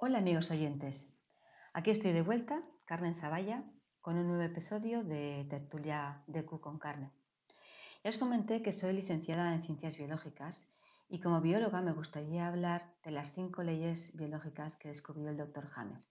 Hola 0.00 0.18
amigos 0.18 0.52
oyentes, 0.52 1.18
aquí 1.72 1.90
estoy 1.90 2.12
de 2.12 2.22
vuelta, 2.22 2.62
Carmen 2.84 3.16
Zavalla, 3.16 3.64
con 4.00 4.16
un 4.16 4.28
nuevo 4.28 4.44
episodio 4.44 5.02
de 5.02 5.44
Tertulia 5.50 6.22
de 6.28 6.44
Q 6.46 6.60
con 6.60 6.78
Carmen. 6.78 7.10
Ya 8.04 8.10
os 8.10 8.18
comenté 8.18 8.62
que 8.62 8.70
soy 8.70 8.92
licenciada 8.92 9.52
en 9.52 9.64
Ciencias 9.64 9.98
Biológicas 9.98 10.72
y 11.08 11.20
como 11.20 11.40
bióloga 11.40 11.82
me 11.82 11.90
gustaría 11.90 12.46
hablar 12.46 12.94
de 13.02 13.10
las 13.10 13.32
cinco 13.32 13.64
leyes 13.64 14.16
biológicas 14.16 14.76
que 14.76 14.86
descubrió 14.86 15.30
el 15.30 15.36
Dr. 15.36 15.66
Hammer. 15.74 16.06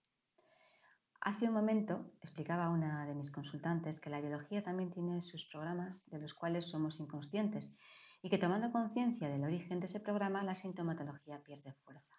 Hace 1.22 1.48
un 1.48 1.54
momento 1.54 2.12
explicaba 2.22 2.70
una 2.70 3.06
de 3.06 3.16
mis 3.16 3.32
consultantes 3.32 4.02
que 4.02 4.10
la 4.10 4.20
biología 4.20 4.62
también 4.62 4.92
tiene 4.92 5.22
sus 5.22 5.46
programas 5.46 6.06
de 6.10 6.20
los 6.20 6.34
cuales 6.34 6.70
somos 6.70 7.00
inconscientes 7.00 7.78
y 8.22 8.30
que 8.30 8.38
tomando 8.38 8.74
conciencia 8.74 9.30
del 9.30 9.46
origen 9.46 9.80
de 9.80 9.86
ese 9.86 10.02
programa 10.02 10.44
la 10.44 10.56
sintomatología 10.56 11.42
pierde 11.42 11.72
fuerza. 11.86 12.17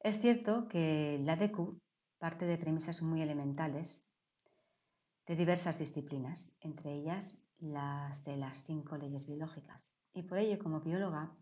Es 0.00 0.20
cierto 0.20 0.68
que 0.68 1.18
la 1.22 1.36
DQ 1.36 1.80
parte 2.18 2.44
de 2.46 2.58
premisas 2.58 3.02
muy 3.02 3.20
elementales 3.20 4.04
de 5.26 5.36
diversas 5.36 5.78
disciplinas, 5.78 6.52
entre 6.60 6.94
ellas 6.94 7.44
las 7.58 8.24
de 8.24 8.36
las 8.36 8.64
cinco 8.64 8.96
leyes 8.96 9.26
biológicas. 9.26 9.92
Y 10.14 10.22
por 10.22 10.38
ello, 10.38 10.58
como 10.62 10.80
bióloga, 10.80 11.36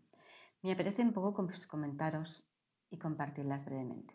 me 0.61 0.71
apetece 0.71 1.03
un 1.03 1.13
poco 1.13 1.33
comentaros 1.67 2.43
y 2.89 2.97
compartirlas 2.97 3.63
brevemente. 3.65 4.13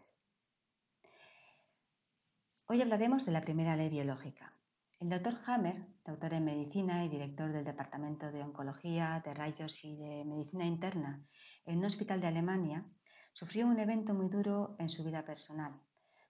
Hoy 2.66 2.82
hablaremos 2.82 3.24
de 3.24 3.32
la 3.32 3.42
primera 3.42 3.76
ley 3.76 3.90
biológica. 3.90 4.56
El 4.98 5.08
doctor 5.08 5.36
Hammer, 5.46 5.86
doctor 6.04 6.32
en 6.34 6.44
medicina 6.44 7.04
y 7.04 7.08
director 7.08 7.52
del 7.52 7.64
Departamento 7.64 8.30
de 8.30 8.42
Oncología, 8.42 9.20
de 9.24 9.34
Rayos 9.34 9.84
y 9.84 9.96
de 9.96 10.24
Medicina 10.24 10.64
Interna 10.64 11.24
en 11.64 11.78
un 11.78 11.84
hospital 11.84 12.20
de 12.20 12.28
Alemania, 12.28 12.84
sufrió 13.32 13.66
un 13.66 13.78
evento 13.78 14.14
muy 14.14 14.28
duro 14.28 14.76
en 14.78 14.88
su 14.88 15.04
vida 15.04 15.24
personal. 15.24 15.80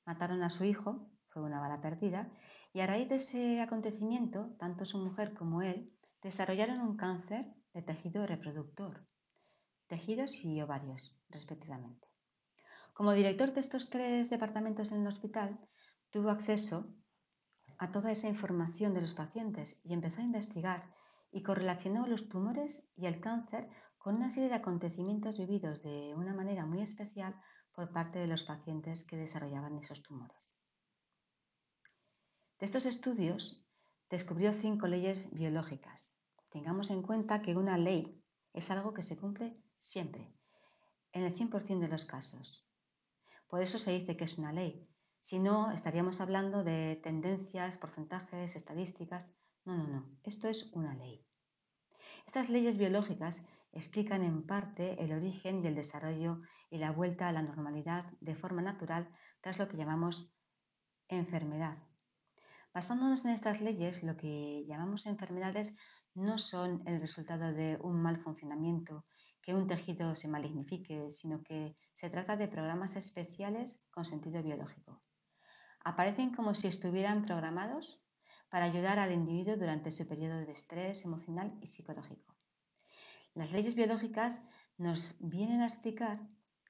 Mataron 0.04 0.42
a 0.42 0.50
su 0.50 0.64
hijo, 0.64 1.10
fue 1.28 1.42
una 1.42 1.60
bala 1.60 1.80
perdida, 1.80 2.30
y 2.72 2.80
a 2.80 2.86
raíz 2.86 3.08
de 3.08 3.16
ese 3.16 3.60
acontecimiento, 3.60 4.56
tanto 4.58 4.84
su 4.84 4.98
mujer 4.98 5.34
como 5.34 5.62
él 5.62 5.92
desarrollaron 6.22 6.80
un 6.80 6.96
cáncer 6.96 7.46
de 7.74 7.82
tejido 7.82 8.26
reproductor, 8.26 9.06
tejidos 9.88 10.44
y 10.44 10.60
ovarios, 10.62 11.14
respectivamente. 11.28 12.08
Como 12.94 13.12
director 13.12 13.52
de 13.52 13.60
estos 13.60 13.90
tres 13.90 14.30
departamentos 14.30 14.92
en 14.92 15.02
el 15.02 15.08
hospital, 15.08 15.58
tuvo 16.10 16.30
acceso 16.30 16.94
a 17.78 17.90
toda 17.90 18.12
esa 18.12 18.28
información 18.28 18.94
de 18.94 19.00
los 19.00 19.14
pacientes 19.14 19.80
y 19.84 19.92
empezó 19.92 20.20
a 20.20 20.24
investigar 20.24 20.94
y 21.32 21.42
correlacionó 21.42 22.06
los 22.06 22.28
tumores 22.28 22.86
y 22.96 23.06
el 23.06 23.20
cáncer 23.20 23.68
con 24.02 24.16
una 24.16 24.30
serie 24.30 24.48
de 24.48 24.56
acontecimientos 24.56 25.38
vividos 25.38 25.80
de 25.82 26.12
una 26.16 26.34
manera 26.34 26.66
muy 26.66 26.82
especial 26.82 27.40
por 27.72 27.92
parte 27.92 28.18
de 28.18 28.26
los 28.26 28.42
pacientes 28.42 29.04
que 29.04 29.16
desarrollaban 29.16 29.78
esos 29.78 30.02
tumores. 30.02 30.56
De 32.58 32.66
estos 32.66 32.84
estudios 32.84 33.64
descubrió 34.10 34.52
cinco 34.54 34.88
leyes 34.88 35.30
biológicas. 35.32 36.12
Tengamos 36.50 36.90
en 36.90 37.02
cuenta 37.02 37.42
que 37.42 37.54
una 37.54 37.78
ley 37.78 38.20
es 38.52 38.72
algo 38.72 38.92
que 38.92 39.04
se 39.04 39.16
cumple 39.16 39.56
siempre, 39.78 40.34
en 41.12 41.22
el 41.22 41.34
100% 41.34 41.78
de 41.78 41.88
los 41.88 42.04
casos. 42.04 42.66
Por 43.46 43.62
eso 43.62 43.78
se 43.78 43.92
dice 43.92 44.16
que 44.16 44.24
es 44.24 44.36
una 44.36 44.52
ley. 44.52 44.88
Si 45.20 45.38
no, 45.38 45.70
estaríamos 45.70 46.20
hablando 46.20 46.64
de 46.64 47.00
tendencias, 47.04 47.76
porcentajes, 47.76 48.56
estadísticas. 48.56 49.30
No, 49.64 49.76
no, 49.76 49.86
no. 49.86 50.18
Esto 50.24 50.48
es 50.48 50.72
una 50.72 50.94
ley. 50.94 51.24
Estas 52.26 52.50
leyes 52.50 52.78
biológicas 52.78 53.46
explican 53.72 54.22
en 54.22 54.46
parte 54.46 55.02
el 55.02 55.12
origen 55.12 55.62
y 55.62 55.66
el 55.66 55.74
desarrollo 55.74 56.40
y 56.70 56.78
la 56.78 56.92
vuelta 56.92 57.28
a 57.28 57.32
la 57.32 57.42
normalidad 57.42 58.04
de 58.20 58.34
forma 58.34 58.62
natural 58.62 59.08
tras 59.40 59.58
lo 59.58 59.68
que 59.68 59.76
llamamos 59.76 60.32
enfermedad. 61.08 61.78
Basándonos 62.74 63.24
en 63.24 63.32
estas 63.32 63.60
leyes, 63.60 64.02
lo 64.02 64.16
que 64.16 64.64
llamamos 64.66 65.06
enfermedades 65.06 65.76
no 66.14 66.38
son 66.38 66.82
el 66.86 67.00
resultado 67.00 67.52
de 67.52 67.78
un 67.82 68.00
mal 68.00 68.22
funcionamiento, 68.22 69.04
que 69.42 69.54
un 69.54 69.66
tejido 69.66 70.14
se 70.14 70.28
malignifique, 70.28 71.10
sino 71.10 71.42
que 71.42 71.76
se 71.94 72.08
trata 72.10 72.36
de 72.36 72.48
programas 72.48 72.96
especiales 72.96 73.80
con 73.90 74.04
sentido 74.04 74.42
biológico. 74.42 75.02
Aparecen 75.84 76.34
como 76.34 76.54
si 76.54 76.68
estuvieran 76.68 77.24
programados 77.24 78.00
para 78.50 78.66
ayudar 78.66 78.98
al 78.98 79.12
individuo 79.12 79.56
durante 79.56 79.90
su 79.90 80.06
periodo 80.06 80.38
de 80.46 80.52
estrés 80.52 81.04
emocional 81.04 81.58
y 81.60 81.66
psicológico. 81.66 82.31
Las 83.34 83.50
leyes 83.50 83.74
biológicas 83.74 84.46
nos 84.76 85.14
vienen 85.18 85.62
a 85.62 85.66
explicar 85.66 86.20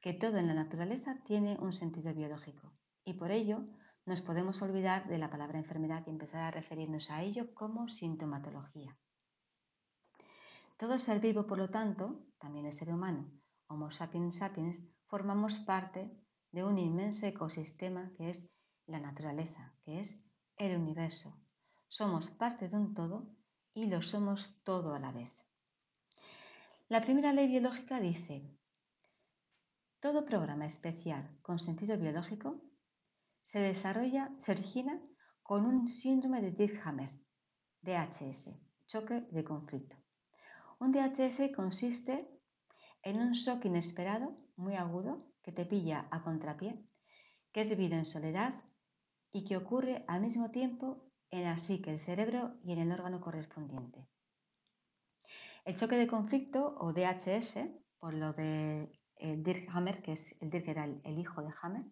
que 0.01 0.13
todo 0.13 0.37
en 0.39 0.47
la 0.47 0.55
naturaleza 0.55 1.21
tiene 1.25 1.57
un 1.61 1.73
sentido 1.73 2.15
biológico 2.15 2.73
y 3.05 3.15
por 3.15 3.31
ello 3.31 3.67
nos 4.07 4.21
podemos 4.21 4.63
olvidar 4.63 5.09
de 5.09 5.19
la 5.19 5.31
palabra 5.31 5.59
enfermedad 5.59 6.05
y 6.07 6.11
empezar 6.11 6.43
a 6.43 6.51
referirnos 6.51 7.11
a 7.11 7.23
ello 7.23 7.53
como 7.55 7.89
sintomatología. 7.89 8.97
Todo 10.77 10.99
ser 10.99 11.21
vivo, 11.21 11.47
por 11.47 11.59
lo 11.59 11.71
tanto, 11.71 12.27
también 12.39 12.67
el 12.67 12.73
ser 12.73 12.93
humano, 12.93 13.31
Homo 13.69 13.91
sapiens 13.91 14.37
sapiens, 14.37 14.83
formamos 15.07 15.59
parte 15.61 16.11
de 16.51 16.63
un 16.63 16.79
inmenso 16.79 17.27
ecosistema 17.27 18.13
que 18.17 18.31
es 18.31 18.53
la 18.87 19.01
naturaleza, 19.01 19.75
que 19.85 20.01
es 20.01 20.23
el 20.57 20.81
universo. 20.81 21.35
Somos 21.89 22.31
parte 22.31 22.69
de 22.69 22.77
un 22.77 22.95
todo 22.95 23.35
y 23.75 23.87
lo 23.87 24.03
somos 24.03 24.63
todo 24.63 24.95
a 24.95 24.99
la 24.99 25.13
vez. 25.13 25.42
La 26.93 27.01
primera 27.01 27.33
ley 27.33 27.49
biológica 27.49 28.01
dice, 28.01 28.47
todo 29.99 30.27
programa 30.27 30.67
especial 30.67 31.39
con 31.41 31.59
sentido 31.59 31.97
biológico 31.97 32.61
se 33.43 33.61
desarrolla, 33.61 34.31
se 34.41 34.53
origina 34.53 35.01
con 35.43 35.65
un 35.65 35.89
síndrome 35.89 36.43
de 36.43 36.51
Dirkhammer, 36.51 37.09
DHS, 37.81 38.61
choque 38.89 39.23
de 39.23 39.43
conflicto. 39.43 39.97
Un 40.81 40.93
DHS 40.93 41.57
consiste 41.57 42.29
en 43.03 43.23
un 43.23 43.33
shock 43.33 43.65
inesperado, 43.65 44.37
muy 44.57 44.75
agudo, 44.75 45.33
que 45.43 45.53
te 45.53 45.65
pilla 45.65 46.09
a 46.11 46.23
contrapié, 46.23 46.79
que 47.53 47.63
es 47.63 47.71
vivido 47.71 47.97
en 47.97 48.05
soledad 48.05 48.63
y 49.33 49.47
que 49.47 49.57
ocurre 49.57 50.05
al 50.09 50.21
mismo 50.21 50.51
tiempo 50.51 51.11
en 51.31 51.45
la 51.45 51.57
psique, 51.57 51.91
el 51.91 52.01
cerebro 52.01 52.59
y 52.63 52.75
en 52.75 52.81
el 52.81 52.93
órgano 52.93 53.23
correspondiente. 53.23 54.11
El 55.65 55.77
choque 55.77 55.97
de 55.97 56.09
conflicto 56.09 56.75
o 56.79 56.93
DHS, 56.93 57.69
por 57.99 58.15
lo 58.15 58.33
de 58.33 58.91
eh, 59.17 59.37
Dirk 59.37 59.69
Hammer, 59.71 60.03
que 60.03 60.13
es 60.13 60.35
el 60.41 60.51
Dirk 60.51 60.67
era 60.67 60.85
el, 60.85 61.19
hijo 61.19 61.41
de 61.41 61.53
Hammer, 61.63 61.85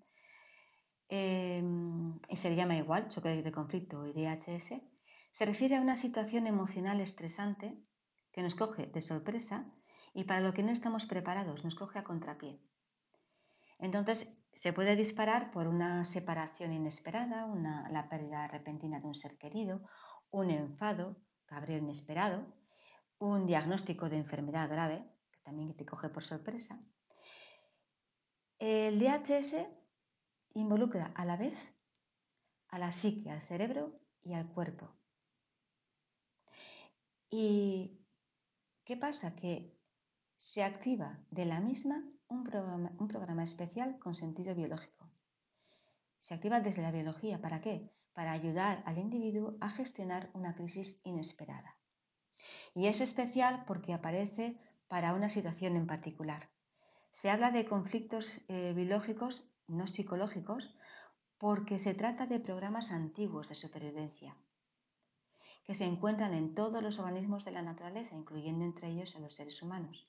em, 1.09 2.19
y 2.29 2.37
se 2.37 2.51
le 2.51 2.57
llama 2.57 2.77
igual, 2.77 3.09
choque 3.09 3.43
de 3.43 3.53
conflicto 3.53 4.07
y 4.07 4.13
DHS, 4.13 4.83
se 5.31 5.47
refiere 5.47 5.77
a 5.77 5.81
una 5.81 5.97
situación 5.97 6.49
emocional 6.49 7.01
estresante 7.01 7.79
que 8.33 8.43
nos 8.43 8.57
coge 8.57 8.87
de 8.87 9.01
sorpresa 9.01 9.73
y 10.15 10.25
para 10.25 10.41
lo 10.41 10.53
que 10.53 10.65
no 10.65 10.73
estamos 10.73 11.07
preparados, 11.07 11.63
nos 11.65 11.77
coge 11.77 12.01
a 12.01 12.05
contrapié. 12.05 12.61
Entonces, 13.79 14.37
se 14.53 14.73
puede 14.73 14.97
disparar 14.97 15.53
por 15.53 15.69
una 15.69 16.05
separación 16.05 16.73
inesperada, 16.73 17.47
la 17.89 18.09
pérdida 18.09 18.49
repentina 18.49 18.99
de 18.99 19.07
un 19.07 19.15
ser 19.15 19.39
querido, 19.39 19.83
un 20.31 20.51
enfado, 20.51 21.17
cabreo 21.47 21.79
inesperado, 21.79 22.60
un 23.21 23.47
diagnóstico 23.47 24.09
de 24.09 24.17
enfermedad 24.17 24.69
grave, 24.69 25.05
que 25.31 25.41
también 25.43 25.77
te 25.77 25.87
coge 25.87 26.09
por 26.09 26.25
sorpresa. 26.25 26.83
El 28.59 28.99
DHS 28.99 29.67
involucra 30.55 31.13
a 31.15 31.25
la 31.25 31.37
vez 31.37 31.55
a 32.69 32.79
la 32.79 32.93
psique, 32.93 33.31
al 33.31 33.43
cerebro 33.43 34.01
y 34.23 34.35
al 34.35 34.49
cuerpo. 34.49 34.91
¿Y 37.31 38.01
qué 38.85 38.97
pasa? 38.97 39.35
Que 39.37 39.77
se 40.37 40.65
activa 40.65 41.19
de 41.31 41.45
la 41.45 41.61
misma 41.61 42.03
un 42.29 42.45
programa, 42.45 42.93
un 42.99 43.09
programa 43.09 43.45
especial 43.45 43.99
con 43.99 44.15
sentido 44.15 44.55
biológico. 44.55 45.11
Se 46.21 46.35
activa 46.35 46.61
desde 46.61 46.83
la 46.83 46.93
biología. 46.93 47.41
¿Para 47.41 47.61
qué? 47.61 47.93
Para 48.13 48.33
ayudar 48.33 48.83
al 48.87 48.99
individuo 48.99 49.57
a 49.61 49.71
gestionar 49.71 50.31
una 50.33 50.55
crisis 50.55 51.01
inesperada. 51.05 51.80
Y 52.75 52.87
es 52.87 53.01
especial 53.01 53.65
porque 53.67 53.93
aparece 53.93 54.59
para 54.89 55.15
una 55.15 55.29
situación 55.29 55.77
en 55.77 55.87
particular. 55.87 56.49
Se 57.13 57.31
habla 57.31 57.51
de 57.51 57.67
conflictos 57.67 58.41
eh, 58.49 58.73
biológicos, 58.75 59.45
no 59.67 59.87
psicológicos, 59.87 60.75
porque 61.39 61.79
se 61.79 61.95
trata 61.95 62.27
de 62.27 62.39
programas 62.39 62.93
antiguos 62.93 63.49
de 63.49 63.55
supervivencia 63.55 64.37
que 65.71 65.77
se 65.77 65.85
encuentran 65.85 66.35
en 66.35 66.55
todos 66.57 66.83
los 66.83 66.99
organismos 66.99 67.45
de 67.45 67.53
la 67.53 67.63
naturaleza, 67.63 68.17
incluyendo 68.17 68.65
entre 68.65 68.89
ellos 68.89 69.15
a 69.15 69.21
los 69.21 69.35
seres 69.35 69.63
humanos. 69.63 70.09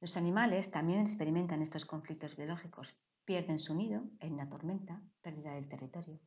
Los 0.00 0.18
animales 0.18 0.70
también 0.70 1.00
experimentan 1.00 1.62
estos 1.62 1.86
conflictos 1.86 2.36
biológicos. 2.36 2.94
Pierden 3.24 3.58
su 3.58 3.74
nido 3.74 4.02
en 4.18 4.34
una 4.34 4.50
tormenta, 4.50 5.00
pérdida 5.22 5.54
del 5.54 5.68
territorio. 5.68 6.20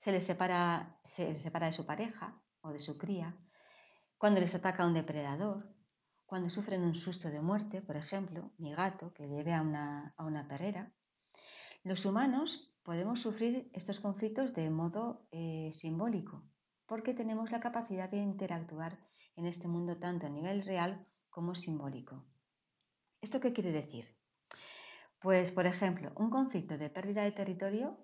Se 0.00 0.12
les 0.12 0.26
separa, 0.26 0.98
se 1.02 1.32
les 1.32 1.42
separa 1.42 1.66
de 1.66 1.72
su 1.72 1.86
pareja 1.86 2.38
o 2.60 2.72
de 2.72 2.80
su 2.80 2.98
cría 2.98 3.34
cuando 4.18 4.40
les 4.40 4.54
ataca 4.54 4.86
un 4.86 4.94
depredador, 4.94 5.72
cuando 6.26 6.50
sufren 6.50 6.82
un 6.82 6.94
susto 6.94 7.30
de 7.30 7.40
muerte, 7.40 7.80
por 7.80 7.96
ejemplo, 7.96 8.52
mi 8.58 8.74
gato 8.74 9.14
que 9.14 9.28
lleve 9.28 9.54
a 9.54 9.62
una, 9.62 10.12
a 10.16 10.24
una 10.26 10.46
perrera. 10.46 10.92
Los 11.84 12.04
humanos 12.04 12.74
podemos 12.82 13.22
sufrir 13.22 13.70
estos 13.72 14.00
conflictos 14.00 14.52
de 14.54 14.68
modo 14.70 15.26
eh, 15.30 15.70
simbólico, 15.72 16.42
porque 16.86 17.14
tenemos 17.14 17.50
la 17.50 17.60
capacidad 17.60 18.10
de 18.10 18.18
interactuar 18.18 18.98
en 19.36 19.46
este 19.46 19.68
mundo 19.68 19.98
tanto 19.98 20.26
a 20.26 20.30
nivel 20.30 20.62
real 20.64 21.06
como 21.30 21.54
simbólico. 21.54 22.26
¿Esto 23.20 23.40
qué 23.40 23.52
quiere 23.52 23.72
decir? 23.72 24.04
Pues, 25.20 25.50
por 25.50 25.66
ejemplo, 25.66 26.12
un 26.16 26.30
conflicto 26.30 26.78
de 26.78 26.90
pérdida 26.90 27.22
de 27.22 27.32
territorio 27.32 27.98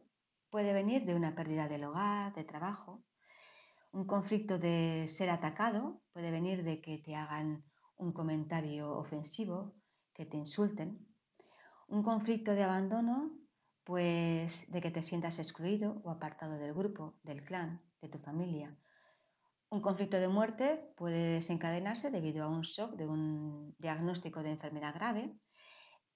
puede 0.51 0.73
venir 0.73 1.05
de 1.05 1.15
una 1.15 1.35
pérdida 1.35 1.69
del 1.69 1.85
hogar, 1.85 2.35
de 2.35 2.45
trabajo. 2.45 3.05
Un 3.95 4.07
conflicto 4.07 4.59
de 4.59 5.07
ser 5.07 5.31
atacado 5.31 6.03
puede 6.13 6.33
venir 6.33 6.65
de 6.65 6.81
que 6.81 6.99
te 6.99 7.15
hagan 7.15 7.63
un 7.97 8.13
comentario 8.13 8.91
ofensivo, 8.99 9.77
que 10.13 10.27
te 10.27 10.37
insulten. 10.37 11.07
Un 11.87 12.03
conflicto 12.03 12.57
de 12.57 12.65
abandono, 12.65 13.31
pues 13.85 14.69
de 14.69 14.81
que 14.81 14.91
te 14.91 15.01
sientas 15.01 15.39
excluido 15.39 16.03
o 16.03 16.11
apartado 16.11 16.59
del 16.59 16.75
grupo, 16.75 17.15
del 17.23 17.45
clan, 17.45 17.81
de 18.03 18.09
tu 18.09 18.19
familia. 18.19 18.77
Un 19.71 19.81
conflicto 19.81 20.17
de 20.17 20.27
muerte 20.27 20.93
puede 20.97 21.35
desencadenarse 21.35 22.11
debido 22.11 22.43
a 22.43 22.49
un 22.49 22.63
shock 22.63 22.97
de 22.97 23.07
un 23.07 23.77
diagnóstico 23.79 24.43
de 24.43 24.51
enfermedad 24.51 24.93
grave 24.93 25.39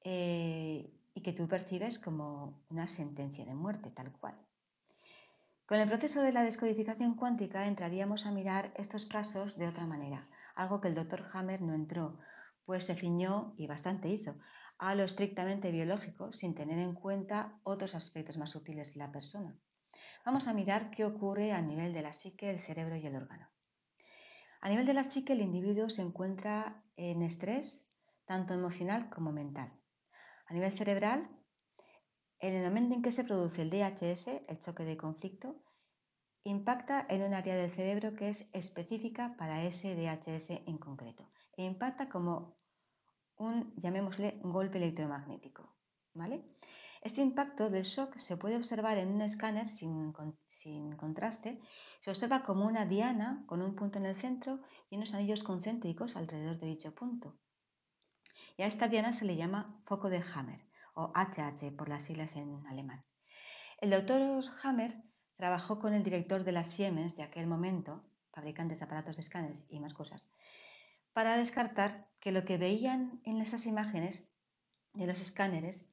eh, 0.02 0.92
y 1.14 1.22
que 1.22 1.32
tú 1.32 1.46
percibes 1.46 2.00
como 2.00 2.64
una 2.70 2.88
sentencia 2.88 3.44
de 3.44 3.54
muerte, 3.54 3.92
tal 3.92 4.10
cual. 4.10 4.36
Con 5.68 5.80
el 5.80 5.86
proceso 5.86 6.22
de 6.22 6.32
la 6.32 6.44
descodificación 6.44 7.14
cuántica 7.14 7.66
entraríamos 7.66 8.24
a 8.24 8.32
mirar 8.32 8.72
estos 8.74 9.04
casos 9.04 9.58
de 9.58 9.68
otra 9.68 9.86
manera, 9.86 10.26
algo 10.54 10.80
que 10.80 10.88
el 10.88 10.94
doctor 10.94 11.26
Hammer 11.30 11.60
no 11.60 11.74
entró, 11.74 12.18
pues 12.64 12.86
se 12.86 12.94
ciñó, 12.94 13.52
y 13.58 13.66
bastante 13.66 14.08
hizo, 14.08 14.36
a 14.78 14.94
lo 14.94 15.02
estrictamente 15.02 15.70
biológico 15.70 16.32
sin 16.32 16.54
tener 16.54 16.78
en 16.78 16.94
cuenta 16.94 17.60
otros 17.64 17.94
aspectos 17.94 18.38
más 18.38 18.52
sutiles 18.52 18.94
de 18.94 19.00
la 19.00 19.12
persona. 19.12 19.58
Vamos 20.24 20.48
a 20.48 20.54
mirar 20.54 20.90
qué 20.90 21.04
ocurre 21.04 21.52
a 21.52 21.60
nivel 21.60 21.92
de 21.92 22.00
la 22.00 22.14
psique, 22.14 22.48
el 22.48 22.60
cerebro 22.60 22.96
y 22.96 23.06
el 23.06 23.16
órgano. 23.16 23.46
A 24.62 24.70
nivel 24.70 24.86
de 24.86 24.94
la 24.94 25.04
psique, 25.04 25.34
el 25.34 25.42
individuo 25.42 25.90
se 25.90 26.00
encuentra 26.00 26.82
en 26.96 27.20
estrés, 27.20 27.92
tanto 28.24 28.54
emocional 28.54 29.10
como 29.10 29.32
mental. 29.32 29.70
A 30.46 30.54
nivel 30.54 30.72
cerebral, 30.72 31.28
en 32.40 32.54
el 32.54 32.64
momento 32.64 32.94
en 32.94 33.02
que 33.02 33.12
se 33.12 33.24
produce 33.24 33.62
el 33.62 33.70
DHS, 33.70 34.28
el 34.46 34.58
choque 34.60 34.84
de 34.84 34.96
conflicto, 34.96 35.56
impacta 36.44 37.04
en 37.08 37.22
un 37.22 37.34
área 37.34 37.56
del 37.56 37.72
cerebro 37.72 38.14
que 38.14 38.28
es 38.28 38.50
específica 38.54 39.34
para 39.36 39.64
ese 39.64 39.96
DHS 39.96 40.50
en 40.66 40.78
concreto 40.78 41.28
e 41.56 41.64
impacta 41.64 42.08
como 42.08 42.56
un, 43.36 43.74
llamémosle, 43.76 44.40
golpe 44.42 44.78
electromagnético. 44.78 45.74
¿vale? 46.14 46.44
Este 47.02 47.22
impacto 47.22 47.70
del 47.70 47.84
shock 47.84 48.18
se 48.18 48.36
puede 48.36 48.56
observar 48.56 48.98
en 48.98 49.08
un 49.08 49.22
escáner 49.22 49.68
sin, 49.68 50.12
sin 50.48 50.96
contraste. 50.96 51.60
Se 52.00 52.10
observa 52.10 52.44
como 52.44 52.64
una 52.66 52.86
diana 52.86 53.44
con 53.46 53.60
un 53.62 53.74
punto 53.74 53.98
en 53.98 54.06
el 54.06 54.16
centro 54.16 54.60
y 54.88 54.96
unos 54.96 55.14
anillos 55.14 55.42
concéntricos 55.42 56.16
alrededor 56.16 56.58
de 56.58 56.66
dicho 56.68 56.94
punto. 56.94 57.36
Y 58.56 58.62
a 58.62 58.66
esta 58.66 58.88
diana 58.88 59.12
se 59.12 59.24
le 59.24 59.36
llama 59.36 59.80
foco 59.84 60.08
de 60.08 60.22
Hammer 60.34 60.67
o 60.98 61.12
HH 61.14 61.76
por 61.76 61.88
las 61.88 62.04
siglas 62.04 62.34
en 62.34 62.66
alemán. 62.66 63.04
El 63.80 63.90
doctor 63.90 64.44
Hammer 64.64 65.00
trabajó 65.36 65.78
con 65.78 65.94
el 65.94 66.02
director 66.02 66.42
de 66.42 66.50
las 66.50 66.68
Siemens 66.68 67.16
de 67.16 67.22
aquel 67.22 67.46
momento, 67.46 68.04
fabricantes 68.32 68.80
de 68.80 68.84
aparatos 68.84 69.14
de 69.14 69.22
escáneres 69.22 69.64
y 69.68 69.78
más 69.78 69.94
cosas, 69.94 70.28
para 71.12 71.36
descartar 71.36 72.08
que 72.18 72.32
lo 72.32 72.44
que 72.44 72.58
veían 72.58 73.20
en 73.24 73.40
esas 73.40 73.66
imágenes 73.66 74.28
de 74.92 75.06
los 75.06 75.20
escáneres, 75.20 75.88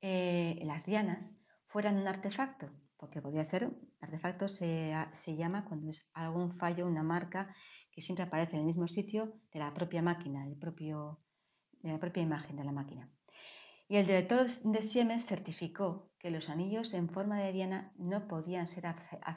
eh, 0.00 0.60
las 0.62 0.86
dianas, 0.86 1.36
fueran 1.66 1.96
un 1.96 2.06
artefacto, 2.06 2.70
porque 2.96 3.20
podría 3.20 3.44
ser, 3.44 3.76
artefacto 4.00 4.48
se, 4.48 4.94
se 5.14 5.34
llama 5.34 5.64
cuando 5.64 5.90
es 5.90 6.08
algún 6.12 6.52
fallo, 6.52 6.86
una 6.86 7.02
marca 7.02 7.52
que 7.90 8.02
siempre 8.02 8.24
aparece 8.24 8.52
en 8.52 8.60
el 8.60 8.66
mismo 8.66 8.86
sitio 8.86 9.40
de 9.52 9.58
la 9.58 9.74
propia 9.74 10.02
máquina, 10.02 10.46
del 10.46 10.56
propio 10.56 11.20
de 11.82 11.92
la 11.92 11.98
propia 11.98 12.22
imagen 12.22 12.56
de 12.56 12.64
la 12.64 12.72
máquina. 12.72 13.13
El 13.98 14.08
director 14.08 14.44
de 14.44 14.82
Siemens 14.82 15.24
certificó 15.24 16.10
que 16.18 16.32
los 16.32 16.50
anillos 16.50 16.94
en 16.94 17.08
forma 17.08 17.38
de 17.38 17.52
diana 17.52 17.92
no 17.96 18.26
podían 18.26 18.66
ser 18.66 18.84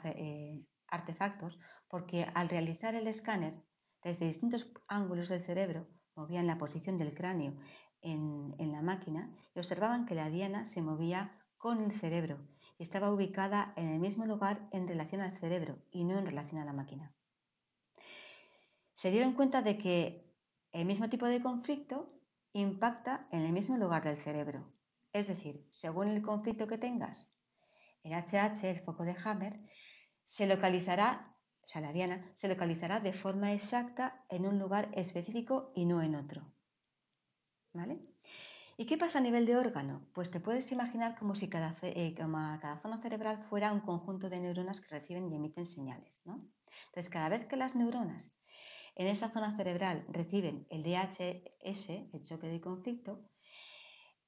eh, 0.02 0.66
artefactos 0.88 1.60
porque 1.88 2.26
al 2.34 2.48
realizar 2.48 2.96
el 2.96 3.06
escáner 3.06 3.62
desde 4.02 4.26
distintos 4.26 4.68
ángulos 4.88 5.28
del 5.28 5.44
cerebro 5.44 5.86
movían 6.16 6.48
la 6.48 6.58
posición 6.58 6.98
del 6.98 7.14
cráneo 7.14 7.56
en, 8.02 8.56
en 8.58 8.72
la 8.72 8.82
máquina 8.82 9.32
y 9.54 9.60
observaban 9.60 10.06
que 10.06 10.16
la 10.16 10.28
diana 10.28 10.66
se 10.66 10.82
movía 10.82 11.40
con 11.56 11.80
el 11.80 11.94
cerebro 11.94 12.44
y 12.78 12.82
estaba 12.82 13.12
ubicada 13.12 13.72
en 13.76 13.86
el 13.86 14.00
mismo 14.00 14.26
lugar 14.26 14.68
en 14.72 14.88
relación 14.88 15.20
al 15.20 15.38
cerebro 15.38 15.78
y 15.92 16.02
no 16.02 16.18
en 16.18 16.26
relación 16.26 16.60
a 16.60 16.64
la 16.64 16.72
máquina. 16.72 17.14
Se 18.94 19.12
dieron 19.12 19.34
cuenta 19.34 19.62
de 19.62 19.78
que 19.78 20.34
el 20.72 20.84
mismo 20.84 21.08
tipo 21.08 21.26
de 21.26 21.40
conflicto 21.40 22.17
impacta 22.60 23.26
en 23.30 23.42
el 23.42 23.52
mismo 23.52 23.76
lugar 23.76 24.04
del 24.04 24.16
cerebro. 24.16 24.72
Es 25.12 25.28
decir, 25.28 25.66
según 25.70 26.08
el 26.08 26.22
conflicto 26.22 26.66
que 26.66 26.78
tengas, 26.78 27.34
el 28.02 28.12
HH, 28.12 28.70
el 28.70 28.80
foco 28.80 29.04
de 29.04 29.16
Hammer, 29.24 29.60
se 30.24 30.46
localizará, 30.46 31.36
o 31.62 31.68
sea, 31.68 31.80
la 31.80 31.92
diana, 31.92 32.30
se 32.34 32.48
localizará 32.48 33.00
de 33.00 33.12
forma 33.12 33.52
exacta 33.52 34.24
en 34.28 34.46
un 34.46 34.58
lugar 34.58 34.90
específico 34.94 35.72
y 35.74 35.86
no 35.86 36.02
en 36.02 36.14
otro. 36.14 36.52
¿Vale? 37.72 38.00
¿Y 38.76 38.86
qué 38.86 38.96
pasa 38.96 39.18
a 39.18 39.22
nivel 39.22 39.44
de 39.46 39.56
órgano? 39.56 40.08
Pues 40.14 40.30
te 40.30 40.40
puedes 40.40 40.70
imaginar 40.70 41.18
como 41.18 41.34
si 41.34 41.48
cada, 41.48 41.74
eh, 41.82 42.14
cada 42.14 42.80
zona 42.80 43.02
cerebral 43.02 43.44
fuera 43.50 43.72
un 43.72 43.80
conjunto 43.80 44.30
de 44.30 44.40
neuronas 44.40 44.80
que 44.80 44.94
reciben 44.94 45.32
y 45.32 45.34
emiten 45.34 45.66
señales. 45.66 46.20
¿no? 46.24 46.48
Entonces, 46.86 47.10
cada 47.10 47.28
vez 47.28 47.46
que 47.46 47.56
las 47.56 47.74
neuronas 47.74 48.30
en 48.98 49.06
esa 49.06 49.30
zona 49.30 49.56
cerebral 49.56 50.04
reciben 50.08 50.66
el 50.70 50.82
DHS, 50.82 51.90
el 52.12 52.22
choque 52.24 52.48
de 52.48 52.60
conflicto, 52.60 53.30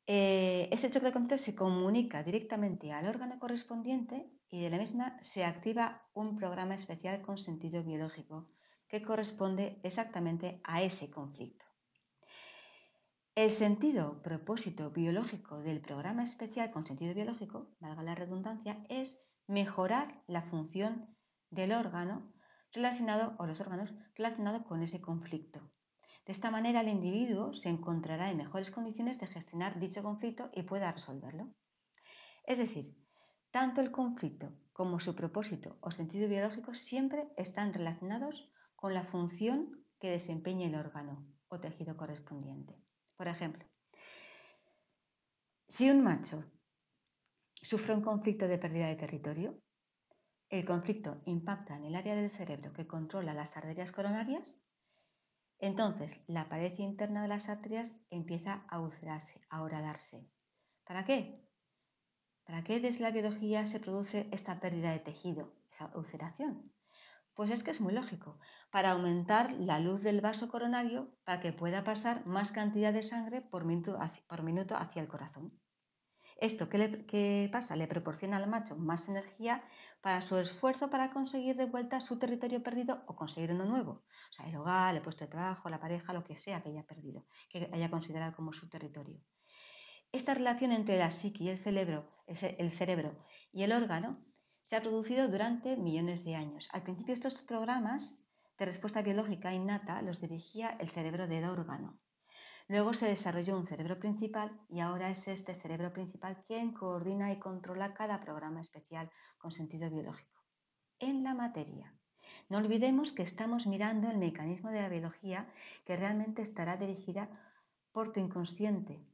este 0.06 0.90
choque 0.90 1.06
de 1.06 1.12
conflicto 1.12 1.38
se 1.38 1.54
comunica 1.54 2.22
directamente 2.22 2.92
al 2.92 3.06
órgano 3.06 3.38
correspondiente 3.38 4.30
y 4.48 4.62
de 4.62 4.70
la 4.70 4.78
misma 4.78 5.18
se 5.20 5.44
activa 5.44 6.02
un 6.14 6.36
programa 6.36 6.74
especial 6.74 7.20
con 7.20 7.36
sentido 7.36 7.84
biológico 7.84 8.48
que 8.88 9.02
corresponde 9.02 9.80
exactamente 9.82 10.60
a 10.64 10.82
ese 10.82 11.10
conflicto. 11.10 11.64
El 13.34 13.50
sentido, 13.52 14.22
propósito 14.22 14.90
biológico 14.90 15.60
del 15.60 15.80
programa 15.80 16.24
especial 16.24 16.70
con 16.70 16.86
sentido 16.86 17.14
biológico, 17.14 17.70
valga 17.80 18.02
la 18.02 18.14
redundancia, 18.14 18.84
es 18.88 19.24
mejorar 19.46 20.22
la 20.26 20.42
función 20.42 21.16
del 21.50 21.72
órgano 21.72 22.32
relacionado 22.72 23.34
o 23.38 23.46
los 23.46 23.60
órganos 23.60 23.94
relacionados 24.14 24.62
con 24.62 24.82
ese 24.82 25.00
conflicto. 25.00 25.60
De 26.26 26.32
esta 26.32 26.50
manera 26.50 26.82
el 26.82 26.88
individuo 26.88 27.54
se 27.54 27.68
encontrará 27.68 28.30
en 28.30 28.36
mejores 28.36 28.70
condiciones 28.70 29.18
de 29.18 29.26
gestionar 29.26 29.80
dicho 29.80 30.02
conflicto 30.02 30.50
y 30.54 30.62
pueda 30.62 30.92
resolverlo. 30.92 31.52
Es 32.44 32.58
decir, 32.58 32.96
tanto 33.50 33.80
el 33.80 33.90
conflicto 33.90 34.52
como 34.72 35.00
su 35.00 35.14
propósito 35.14 35.78
o 35.80 35.90
sentido 35.90 36.28
biológico 36.28 36.74
siempre 36.74 37.28
están 37.36 37.72
relacionados 37.72 38.50
con 38.76 38.94
la 38.94 39.04
función 39.04 39.84
que 39.98 40.10
desempeña 40.10 40.66
el 40.66 40.74
órgano 40.74 41.26
o 41.48 41.60
tejido 41.60 41.96
correspondiente. 41.96 42.80
Por 43.16 43.28
ejemplo, 43.28 43.66
si 45.68 45.90
un 45.90 46.02
macho 46.02 46.44
sufre 47.60 47.94
un 47.94 48.02
conflicto 48.02 48.48
de 48.48 48.58
pérdida 48.58 48.86
de 48.88 48.96
territorio, 48.96 49.60
el 50.50 50.64
conflicto 50.64 51.22
impacta 51.26 51.76
en 51.76 51.84
el 51.84 51.94
área 51.94 52.16
del 52.16 52.30
cerebro 52.30 52.72
que 52.72 52.88
controla 52.88 53.34
las 53.34 53.56
arterias 53.56 53.92
coronarias, 53.92 54.56
entonces 55.60 56.24
la 56.26 56.48
pared 56.48 56.76
interna 56.78 57.22
de 57.22 57.28
las 57.28 57.48
arterias 57.48 57.96
empieza 58.10 58.64
a 58.68 58.80
ulcerarse, 58.80 59.40
a 59.48 59.62
horadarse. 59.62 60.28
¿Para 60.84 61.04
qué? 61.04 61.46
¿Para 62.44 62.64
qué 62.64 62.80
desde 62.80 63.04
la 63.04 63.12
biología 63.12 63.64
se 63.64 63.78
produce 63.78 64.28
esta 64.32 64.58
pérdida 64.58 64.90
de 64.90 64.98
tejido, 64.98 65.54
esa 65.70 65.92
ulceración? 65.94 66.72
Pues 67.34 67.52
es 67.52 67.62
que 67.62 67.70
es 67.70 67.80
muy 67.80 67.92
lógico, 67.92 68.40
para 68.72 68.90
aumentar 68.90 69.52
la 69.52 69.78
luz 69.78 70.02
del 70.02 70.20
vaso 70.20 70.48
coronario 70.48 71.14
para 71.24 71.40
que 71.40 71.52
pueda 71.52 71.84
pasar 71.84 72.26
más 72.26 72.50
cantidad 72.50 72.92
de 72.92 73.04
sangre 73.04 73.40
por 73.40 73.64
minuto 73.64 73.96
hacia, 74.00 75.02
el 75.02 75.08
corazón. 75.08 75.56
¿Esto 76.38 76.68
qué, 76.68 77.06
qué 77.06 77.48
pasa? 77.52 77.76
Le 77.76 77.86
proporciona 77.86 78.38
al 78.38 78.48
macho 78.48 78.76
más 78.76 79.08
energía 79.08 79.62
para 80.00 80.22
su 80.22 80.38
esfuerzo 80.38 80.90
para 80.90 81.10
conseguir 81.12 81.56
de 81.56 81.66
vuelta 81.66 82.00
su 82.00 82.18
territorio 82.18 82.62
perdido 82.62 83.02
o 83.06 83.16
conseguir 83.16 83.52
uno 83.52 83.64
nuevo. 83.64 84.04
O 84.30 84.32
sea, 84.32 84.46
el 84.46 84.56
hogar, 84.56 84.94
el 84.96 85.02
puesto 85.02 85.24
de 85.24 85.30
trabajo, 85.30 85.68
la 85.68 85.80
pareja, 85.80 86.12
lo 86.12 86.24
que 86.24 86.38
sea 86.38 86.62
que 86.62 86.70
haya 86.70 86.84
perdido, 86.84 87.26
que 87.48 87.68
haya 87.72 87.90
considerado 87.90 88.34
como 88.34 88.52
su 88.52 88.68
territorio. 88.68 89.20
Esta 90.12 90.34
relación 90.34 90.72
entre 90.72 90.98
la 90.98 91.10
psique 91.10 91.44
y 91.44 91.48
el 91.50 91.58
cerebro, 91.58 92.08
el 92.26 92.70
cerebro 92.72 93.24
y 93.52 93.62
el 93.62 93.72
órgano 93.72 94.24
se 94.62 94.76
ha 94.76 94.80
producido 94.80 95.28
durante 95.28 95.76
millones 95.76 96.24
de 96.24 96.34
años. 96.34 96.68
Al 96.72 96.82
principio 96.82 97.14
estos 97.14 97.42
programas 97.42 98.24
de 98.58 98.66
respuesta 98.66 99.02
biológica 99.02 99.54
innata 99.54 100.02
los 100.02 100.20
dirigía 100.20 100.70
el 100.80 100.88
cerebro 100.90 101.26
del 101.26 101.44
órgano. 101.44 101.98
Luego 102.70 102.94
se 102.94 103.08
desarrolló 103.08 103.58
un 103.58 103.66
cerebro 103.66 103.98
principal 103.98 104.52
y 104.68 104.78
ahora 104.78 105.10
es 105.10 105.26
este 105.26 105.56
cerebro 105.56 105.92
principal 105.92 106.44
quien 106.46 106.72
coordina 106.72 107.32
y 107.32 107.40
controla 107.40 107.94
cada 107.94 108.20
programa 108.20 108.60
especial 108.60 109.10
con 109.38 109.50
sentido 109.50 109.90
biológico. 109.90 110.40
En 111.00 111.24
la 111.24 111.34
materia. 111.34 111.92
No 112.48 112.58
olvidemos 112.58 113.12
que 113.12 113.24
estamos 113.24 113.66
mirando 113.66 114.08
el 114.08 114.18
mecanismo 114.18 114.70
de 114.70 114.82
la 114.82 114.88
biología 114.88 115.52
que 115.84 115.96
realmente 115.96 116.42
estará 116.42 116.76
dirigida 116.76 117.28
por 117.90 118.12
tu 118.12 118.20
inconsciente. 118.20 119.04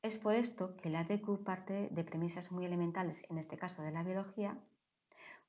Es 0.00 0.18
por 0.18 0.36
esto 0.36 0.76
que 0.76 0.88
la 0.88 1.02
DQ 1.02 1.42
parte 1.42 1.88
de 1.90 2.04
premisas 2.04 2.52
muy 2.52 2.64
elementales, 2.64 3.28
en 3.28 3.38
este 3.38 3.56
caso 3.56 3.82
de 3.82 3.90
la 3.90 4.04
biología, 4.04 4.56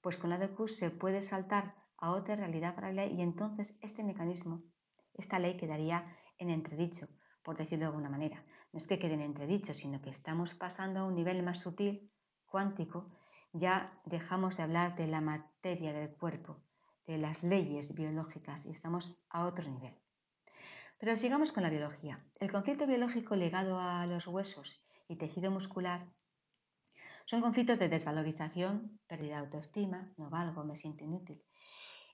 pues 0.02 0.18
con 0.18 0.32
la 0.32 0.40
DQ 0.40 0.68
se 0.68 0.90
puede 0.90 1.22
saltar 1.22 1.76
a 1.98 2.10
otra 2.10 2.38
realidad 2.38 2.74
paralela 2.74 3.06
y 3.06 3.22
entonces 3.22 3.78
este 3.84 4.04
mecanismo, 4.04 4.64
esta 5.14 5.38
ley 5.38 5.58
quedaría 5.58 6.18
en 6.40 6.50
entredicho, 6.50 7.08
por 7.46 7.56
decirlo 7.56 7.86
de 7.86 7.90
alguna 7.92 8.10
manera. 8.10 8.44
No 8.74 8.80
es 8.80 8.88
que 8.88 9.00
quede 9.00 9.14
en 9.14 9.22
entredicho, 9.22 9.74
sino 9.74 10.02
que 10.02 10.10
estamos 10.10 10.56
pasando 10.56 11.00
a 11.00 11.06
un 11.06 11.16
nivel 11.16 11.44
más 11.44 11.60
sutil, 11.60 12.12
cuántico, 12.48 13.12
ya 13.54 14.02
dejamos 14.06 14.58
de 14.58 14.64
hablar 14.64 14.96
de 14.98 15.08
la 15.08 15.22
materia 15.22 15.94
del 15.94 16.10
cuerpo, 16.10 16.62
de 17.06 17.18
las 17.20 17.44
leyes 17.44 17.94
biológicas 17.94 18.66
y 18.66 18.72
estamos 18.72 19.18
a 19.30 19.46
otro 19.46 19.70
nivel. 19.70 19.96
Pero 20.98 21.16
sigamos 21.16 21.52
con 21.52 21.64
la 21.64 21.70
biología. 21.70 22.26
El 22.40 22.52
conflicto 22.52 22.88
biológico 22.88 23.36
ligado 23.36 23.80
a 23.80 24.06
los 24.08 24.28
huesos 24.28 24.86
y 25.08 25.16
tejido 25.18 25.52
muscular 25.52 26.08
son 27.26 27.42
conflictos 27.42 27.80
de 27.80 27.90
desvalorización, 27.90 29.00
pérdida 29.08 29.36
de 29.36 29.46
autoestima, 29.46 30.14
no 30.18 30.30
valgo, 30.30 30.64
me 30.64 30.76
siento 30.76 31.04
inútil. 31.04 31.44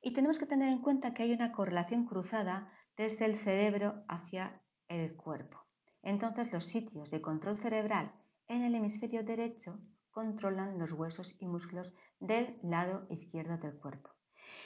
Y 0.01 0.13
tenemos 0.13 0.39
que 0.39 0.45
tener 0.45 0.69
en 0.69 0.81
cuenta 0.81 1.13
que 1.13 1.23
hay 1.23 1.33
una 1.33 1.51
correlación 1.51 2.05
cruzada 2.05 2.71
desde 2.97 3.25
el 3.25 3.37
cerebro 3.37 4.03
hacia 4.07 4.60
el 4.99 5.15
cuerpo. 5.15 5.57
Entonces 6.03 6.51
los 6.51 6.65
sitios 6.65 7.09
de 7.11 7.21
control 7.21 7.57
cerebral 7.57 8.13
en 8.47 8.63
el 8.63 8.75
hemisferio 8.75 9.23
derecho 9.23 9.79
controlan 10.09 10.77
los 10.77 10.91
huesos 10.91 11.35
y 11.39 11.45
músculos 11.47 11.93
del 12.19 12.57
lado 12.63 13.07
izquierdo 13.09 13.57
del 13.57 13.77
cuerpo 13.77 14.11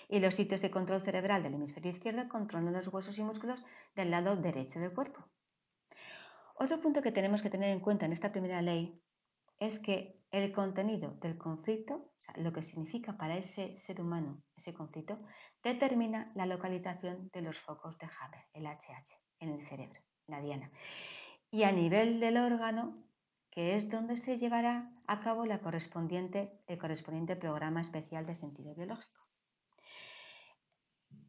y 0.09 0.19
los 0.19 0.35
sitios 0.35 0.61
de 0.61 0.71
control 0.71 1.01
cerebral 1.01 1.43
del 1.43 1.55
hemisferio 1.55 1.91
izquierdo 1.91 2.29
controlan 2.29 2.73
los 2.73 2.87
huesos 2.87 3.17
y 3.17 3.23
músculos 3.23 3.63
del 3.95 4.11
lado 4.11 4.35
derecho 4.35 4.79
del 4.79 4.93
cuerpo. 4.93 5.25
Otro 6.55 6.79
punto 6.81 7.01
que 7.01 7.11
tenemos 7.11 7.41
que 7.41 7.49
tener 7.49 7.71
en 7.71 7.81
cuenta 7.81 8.05
en 8.05 8.13
esta 8.13 8.31
primera 8.31 8.61
ley 8.61 9.01
es 9.59 9.79
que 9.79 10.21
el 10.31 10.51
contenido 10.51 11.11
del 11.21 11.37
conflicto, 11.37 11.95
o 11.95 12.21
sea, 12.21 12.35
lo 12.37 12.51
que 12.51 12.63
significa 12.63 13.17
para 13.17 13.37
ese 13.37 13.77
ser 13.77 14.01
humano 14.01 14.43
ese 14.55 14.73
conflicto, 14.73 15.19
determina 15.63 16.31
la 16.35 16.45
localización 16.45 17.29
de 17.33 17.41
los 17.41 17.59
focos 17.59 17.97
de 17.97 18.07
Haber, 18.21 18.45
el 18.53 18.65
HH, 18.65 19.17
en 19.39 19.49
el 19.49 19.67
cerebro, 19.67 19.99
la 20.27 20.41
diana. 20.41 20.71
Y 21.51 21.63
a 21.63 21.71
nivel 21.71 22.19
del 22.19 22.37
órgano, 22.37 22.97
que 23.51 23.75
es 23.75 23.89
donde 23.89 24.17
se 24.17 24.37
llevará 24.37 24.91
a 25.07 25.21
cabo 25.21 25.45
la 25.45 25.59
correspondiente, 25.59 26.61
el 26.67 26.77
correspondiente 26.77 27.35
programa 27.35 27.81
especial 27.81 28.25
de 28.25 28.35
sentido 28.35 28.75
biológico. 28.75 29.15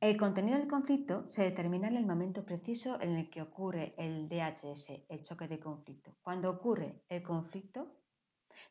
El 0.01 0.19
contenido 0.19 0.59
del 0.59 0.69
conflicto 0.69 1.31
se 1.31 1.43
determina 1.43 1.89
en 1.89 1.97
el 1.97 2.07
momento 2.07 2.45
preciso 2.45 3.01
en 3.01 3.17
el 3.17 3.31
que 3.31 3.41
ocurre 3.41 3.95
el 3.97 4.29
DHS, 4.29 5.07
el 5.09 5.23
choque 5.23 5.49
de 5.49 5.59
conflicto. 5.59 6.17
Cuando 6.23 6.51
ocurre 6.51 7.03
el 7.09 7.23
conflicto, 7.23 7.97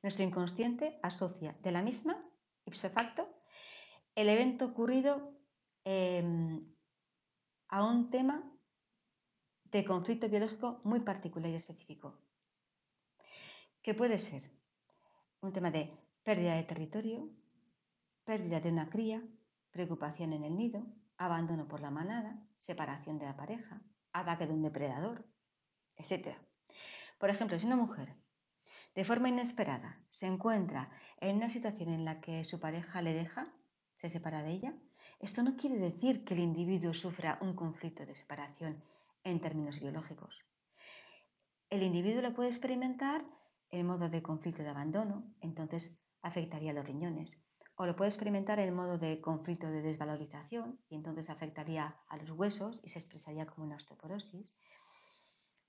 nuestro 0.03 0.23
inconsciente 0.23 0.99
asocia 1.01 1.57
de 1.63 1.71
la 1.71 1.81
misma, 1.81 2.23
ipso 2.65 2.89
facto, 2.89 3.27
el 4.13 4.29
evento 4.29 4.65
ocurrido 4.65 5.33
em, 5.83 6.63
a 7.69 7.83
un 7.83 8.09
tema 8.09 8.54
de 9.75 9.83
conflicto 9.83 10.29
biológico 10.29 10.79
muy 10.85 11.01
particular 11.01 11.51
y 11.51 11.55
específico, 11.55 12.17
que 13.81 13.93
puede 13.93 14.19
ser 14.19 14.49
un 15.41 15.51
tema 15.51 15.69
de 15.69 15.91
pérdida 16.23 16.55
de 16.55 16.63
territorio, 16.63 17.29
pérdida 18.23 18.61
de 18.61 18.69
una 18.71 18.89
cría, 18.89 19.21
preocupación 19.71 20.31
en 20.31 20.45
el 20.45 20.55
nido, 20.55 20.85
abandono 21.17 21.67
por 21.67 21.81
la 21.81 21.91
manada, 21.91 22.39
separación 22.57 23.19
de 23.19 23.25
la 23.25 23.35
pareja, 23.35 23.81
ataque 24.13 24.47
de 24.47 24.53
un 24.53 24.61
depredador, 24.61 25.25
etc. 25.97 26.37
Por 27.17 27.29
ejemplo, 27.29 27.59
si 27.59 27.65
una 27.65 27.75
mujer 27.75 28.15
de 28.95 29.03
forma 29.03 29.27
inesperada 29.27 29.99
se 30.09 30.27
encuentra 30.27 30.89
en 31.19 31.35
una 31.35 31.49
situación 31.49 31.89
en 31.89 32.05
la 32.05 32.21
que 32.21 32.45
su 32.45 32.61
pareja 32.61 33.01
le 33.01 33.11
deja, 33.11 33.53
se 33.97 34.09
separa 34.09 34.41
de 34.41 34.51
ella, 34.51 34.73
esto 35.19 35.43
no 35.43 35.57
quiere 35.57 35.75
decir 35.75 36.23
que 36.23 36.33
el 36.33 36.39
individuo 36.39 36.93
sufra 36.93 37.37
un 37.41 37.57
conflicto 37.57 38.05
de 38.05 38.15
separación 38.15 38.81
en 39.25 39.41
términos 39.41 39.79
biológicos. 39.81 40.39
El 41.69 41.83
individuo 41.83 42.21
lo 42.21 42.33
puede 42.33 42.49
experimentar 42.49 43.25
en 43.69 43.87
modo 43.87 44.07
de 44.07 44.21
conflicto 44.21 44.63
de 44.63 44.69
abandono, 44.69 45.35
entonces 45.41 46.01
afectaría 46.21 46.71
a 46.71 46.75
los 46.75 46.85
riñones, 46.85 47.37
o 47.75 47.85
lo 47.85 47.95
puede 47.95 48.09
experimentar 48.09 48.59
en 48.59 48.73
modo 48.73 48.97
de 48.97 49.19
conflicto 49.19 49.67
de 49.67 49.81
desvalorización 49.81 50.79
y 50.87 50.95
entonces 50.95 51.29
afectaría 51.29 51.97
a 52.07 52.17
los 52.17 52.31
huesos 52.31 52.79
y 52.83 52.89
se 52.89 52.99
expresaría 52.99 53.45
como 53.45 53.67
una 53.67 53.75
osteoporosis, 53.75 54.55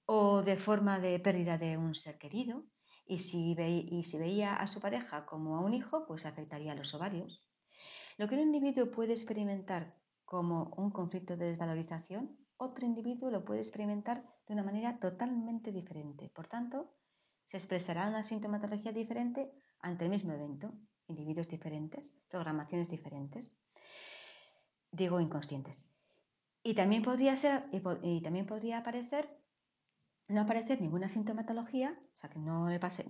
o 0.05 0.43
de 0.43 0.57
forma 0.57 1.01
de 1.01 1.19
pérdida 1.19 1.59
de 1.59 1.77
un 1.77 1.95
ser 1.95 2.19
querido 2.19 2.65
y 3.07 3.19
si, 3.19 3.55
veía 3.55 4.55
a 4.55 4.67
su 4.67 4.81
pareja 4.81 5.27
como 5.27 5.57
a 5.57 5.61
un 5.61 5.75
hijo, 5.75 6.07
pues 6.07 6.27
afectaría 6.27 6.73
a 6.73 6.75
los 6.75 6.95
ovarios. 6.95 7.41
Lo 8.19 8.29
que 8.29 8.35
un 8.35 8.43
individuo 8.43 8.91
puede 8.91 9.13
experimentar 9.13 9.97
como 10.25 10.75
un 10.77 10.91
conflicto 10.91 11.37
de 11.37 11.47
desvalorización, 11.47 12.37
otro 12.59 12.87
individuo 12.87 13.31
lo 13.31 13.45
puede 13.45 13.61
experimentar 13.61 14.25
de 14.47 14.55
una 14.55 14.63
manera 14.63 14.99
totalmente 14.99 15.73
diferente. 15.73 16.31
Por 16.35 16.49
tanto, 16.49 16.95
se 17.47 17.57
expresará 17.57 18.09
una 18.09 18.25
sintomatología 18.25 18.93
diferente 18.93 19.53
ante 19.81 20.05
el 20.05 20.11
mismo 20.11 20.33
evento 20.33 20.73
individuos 21.09 21.49
diferentes, 21.49 22.13
programaciones 22.29 22.89
diferentes, 22.89 23.53
digo 24.91 25.21
inconscientes. 25.21 25.87
Y 26.63 26.75
también 26.75 27.03
podría 27.03 27.37
ser, 27.37 27.69
y, 28.03 28.21
también 28.23 28.47
podría 28.47 28.79
aparecer, 28.79 29.29
no 30.29 30.41
aparecer 30.41 30.81
ninguna 30.81 31.09
sintomatología, 31.09 31.97
o 32.15 32.19
sea 32.19 32.31
que 32.31 32.41
no 32.41 32.69
le 32.69 32.81
pase, 32.81 33.07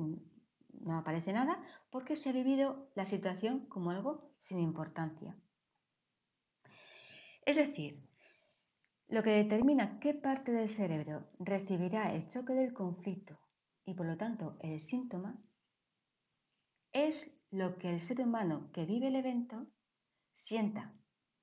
no 0.72 0.98
aparece 0.98 1.32
nada, 1.32 1.62
porque 1.90 2.16
se 2.16 2.28
ha 2.28 2.32
vivido 2.32 2.90
la 2.94 3.06
situación 3.06 3.66
como 3.66 3.90
algo 3.90 4.30
sin 4.40 4.60
importancia. 4.60 5.38
Es 7.46 7.56
decir, 7.56 8.05
lo 9.08 9.22
que 9.22 9.30
determina 9.30 10.00
qué 10.00 10.14
parte 10.14 10.52
del 10.52 10.70
cerebro 10.70 11.28
recibirá 11.38 12.12
el 12.12 12.28
choque 12.28 12.54
del 12.54 12.72
conflicto 12.72 13.38
y 13.84 13.94
por 13.94 14.06
lo 14.06 14.16
tanto 14.16 14.56
el 14.60 14.80
síntoma 14.80 15.40
es 16.92 17.40
lo 17.50 17.78
que 17.78 17.90
el 17.90 18.00
ser 18.00 18.20
humano 18.20 18.70
que 18.72 18.84
vive 18.84 19.08
el 19.08 19.16
evento 19.16 19.66
sienta, 20.32 20.92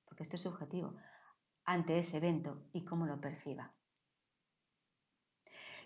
porque 0.04 0.24
esto 0.24 0.36
es 0.36 0.42
subjetivo, 0.42 0.96
ante 1.64 1.98
ese 1.98 2.18
evento 2.18 2.68
y 2.72 2.84
cómo 2.84 3.06
lo 3.06 3.20
perciba. 3.20 3.74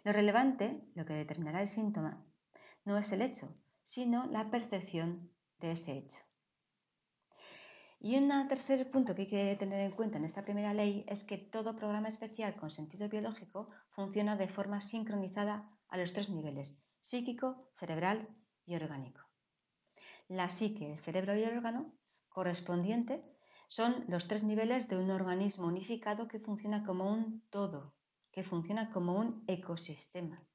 Lo 0.05 0.13
relevante, 0.13 0.83
lo 0.95 1.05
que 1.05 1.15
determinará 1.15 1.63
el 1.63 1.69
síntoma, 1.69 2.25
no 2.85 2.99
es 2.99 3.13
el 3.13 3.23
hecho, 3.23 3.55
sino 3.85 4.27
la 4.27 4.51
percepción 4.51 5.31
de 5.61 5.73
ese 5.73 5.99
hecho. 5.99 6.28
Y 8.01 8.17
un 8.17 8.49
tercer 8.49 8.91
punto 8.91 9.15
que 9.15 9.23
hay 9.23 9.29
que 9.29 9.57
tener 9.57 9.81
en 9.81 9.93
cuenta 9.93 10.19
en 10.19 10.25
esta 10.25 10.45
primera 10.45 10.73
ley 10.73 11.05
es 11.09 11.25
que 11.25 11.39
todo 11.39 11.77
programa 11.77 12.09
especial 12.09 12.55
con 12.57 12.71
sentido 12.71 13.09
biológico 13.09 13.71
funciona 13.91 14.37
de 14.37 14.49
forma 14.49 14.83
sincronizada 14.83 15.69
a 15.89 15.97
los 15.97 16.13
tres 16.13 16.29
niveles, 16.29 16.81
psíquico, 17.01 17.71
cerebral 17.79 18.29
y 18.67 18.77
orgánico 18.77 19.29
la 20.29 20.51
psique, 20.51 20.93
el 20.93 20.99
cerebro 20.99 21.35
y 21.37 21.43
el 21.43 21.57
órgano 21.57 21.93
correspondiente 22.29 23.25
son 23.67 24.05
los 24.09 24.29
tres 24.29 24.43
niveles 24.43 24.89
de 24.89 24.99
un 24.99 25.11
organismo 25.11 25.67
unificado 25.67 26.29
que 26.29 26.39
funciona 26.39 26.85
como 26.85 27.11
un 27.11 27.43
todo, 27.51 27.95
que 28.31 28.45
funciona 28.45 28.91
como 28.93 29.19
un 29.19 29.45
ecosistema, 29.47 30.47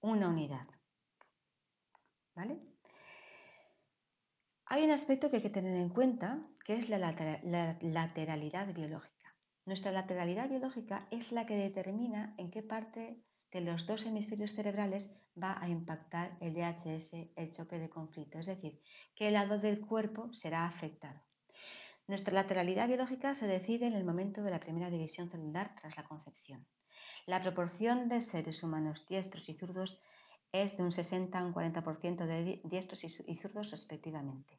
una 0.00 0.28
unidad. 0.28 0.66
¿Vale? 2.34 2.60
Hay 4.70 4.84
un 4.84 4.90
aspecto 4.90 5.30
que 5.30 5.36
hay 5.36 5.42
que 5.42 5.48
tener 5.48 5.76
en 5.76 5.88
cuenta, 5.88 6.46
que 6.66 6.76
es 6.76 6.90
la, 6.90 6.98
la 6.98 7.78
lateralidad 7.80 8.74
biológica. 8.74 9.34
Nuestra 9.64 9.92
lateralidad 9.92 10.50
biológica 10.50 11.08
es 11.10 11.32
la 11.32 11.46
que 11.46 11.56
determina 11.56 12.34
en 12.36 12.50
qué 12.50 12.62
parte 12.62 13.24
de 13.50 13.60
los 13.62 13.86
dos 13.86 14.04
hemisferios 14.04 14.52
cerebrales 14.52 15.16
va 15.42 15.58
a 15.58 15.70
impactar 15.70 16.36
el 16.42 16.52
DHS, 16.52 17.14
el 17.36 17.50
choque 17.50 17.78
de 17.78 17.88
conflicto, 17.88 18.38
es 18.38 18.46
decir, 18.46 18.82
qué 19.14 19.30
lado 19.30 19.58
del 19.58 19.80
cuerpo 19.80 20.34
será 20.34 20.66
afectado. 20.66 21.18
Nuestra 22.06 22.34
lateralidad 22.34 22.88
biológica 22.88 23.34
se 23.34 23.46
decide 23.46 23.86
en 23.86 23.94
el 23.94 24.04
momento 24.04 24.42
de 24.42 24.50
la 24.50 24.60
primera 24.60 24.90
división 24.90 25.30
celular 25.30 25.74
tras 25.80 25.96
la 25.96 26.04
concepción. 26.04 26.66
La 27.24 27.40
proporción 27.40 28.10
de 28.10 28.20
seres 28.20 28.62
humanos 28.62 29.06
diestros 29.06 29.48
y 29.48 29.54
zurdos 29.54 29.98
es 30.52 30.76
de 30.76 30.82
un 30.82 30.92
60 30.92 31.38
a 31.38 31.44
un 31.44 31.54
40% 31.54 32.26
de 32.26 32.60
diestros 32.64 33.04
y 33.04 33.36
zurdos 33.36 33.70
respectivamente. 33.70 34.58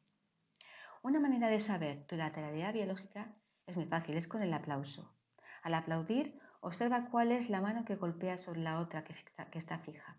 Una 1.02 1.20
manera 1.20 1.48
de 1.48 1.60
saber 1.60 2.06
tu 2.06 2.16
lateralidad 2.16 2.74
biológica 2.74 3.34
es 3.66 3.76
muy 3.76 3.86
fácil, 3.86 4.16
es 4.16 4.28
con 4.28 4.42
el 4.42 4.52
aplauso. 4.52 5.14
Al 5.62 5.74
aplaudir 5.74 6.40
Observa 6.62 7.08
cuál 7.10 7.32
es 7.32 7.48
la 7.48 7.62
mano 7.62 7.84
que 7.86 7.96
golpea 7.96 8.36
sobre 8.36 8.60
la 8.60 8.80
otra 8.80 9.02
que, 9.02 9.14
está 9.58 9.78
fija. 9.78 10.18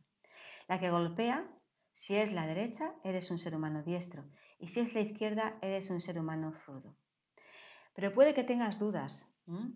La 0.67 0.79
que 0.79 0.89
golpea, 0.89 1.47
si 1.91 2.15
es 2.15 2.31
la 2.33 2.47
derecha, 2.47 2.95
eres 3.03 3.29
un 3.29 3.37
ser 3.37 3.55
humano 3.55 3.83
diestro 3.83 4.23
y 4.57 4.69
si 4.69 4.79
es 4.79 4.93
la 4.93 5.01
izquierda, 5.01 5.57
eres 5.61 5.89
un 5.91 6.01
ser 6.01 6.19
humano 6.19 6.53
zurdo. 6.53 6.95
Pero 7.93 8.13
puede 8.13 8.33
que 8.33 8.43
tengas 8.43 8.79
dudas. 8.79 9.27